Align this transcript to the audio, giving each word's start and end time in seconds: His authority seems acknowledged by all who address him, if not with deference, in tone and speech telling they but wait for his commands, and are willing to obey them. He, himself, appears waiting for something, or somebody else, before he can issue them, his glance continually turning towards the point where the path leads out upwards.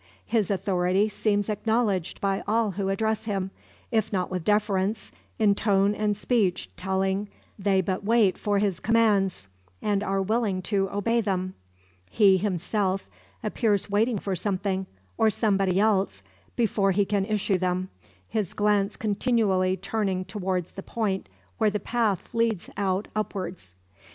His 0.25 0.49
authority 0.49 1.07
seems 1.09 1.47
acknowledged 1.47 2.19
by 2.19 2.41
all 2.47 2.71
who 2.71 2.89
address 2.89 3.25
him, 3.25 3.51
if 3.91 4.11
not 4.11 4.31
with 4.31 4.43
deference, 4.43 5.11
in 5.37 5.53
tone 5.53 5.93
and 5.93 6.17
speech 6.17 6.71
telling 6.75 7.29
they 7.59 7.81
but 7.81 8.03
wait 8.03 8.35
for 8.35 8.57
his 8.57 8.79
commands, 8.79 9.47
and 9.79 10.01
are 10.01 10.19
willing 10.23 10.63
to 10.63 10.89
obey 10.89 11.21
them. 11.21 11.53
He, 12.09 12.37
himself, 12.37 13.07
appears 13.43 13.91
waiting 13.91 14.17
for 14.17 14.35
something, 14.35 14.87
or 15.19 15.29
somebody 15.29 15.79
else, 15.79 16.23
before 16.55 16.89
he 16.93 17.05
can 17.05 17.23
issue 17.23 17.59
them, 17.59 17.89
his 18.27 18.55
glance 18.55 18.95
continually 18.95 19.77
turning 19.77 20.25
towards 20.25 20.71
the 20.71 20.81
point 20.81 21.29
where 21.59 21.69
the 21.69 21.79
path 21.79 22.33
leads 22.33 22.71
out 22.75 23.07
upwards. 23.15 23.75